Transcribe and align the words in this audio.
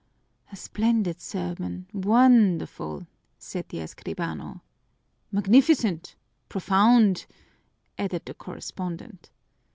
"A 0.51 0.55
splendid 0.55 1.21
sermon 1.21 1.85
wonderful!" 1.93 3.05
said 3.37 3.69
the 3.69 3.77
escribano. 3.81 4.61
"Magnificent 5.31 6.15
profound!" 6.49 7.27
added 7.99 8.23
the 8.25 8.33
correspondent. 8.33 9.29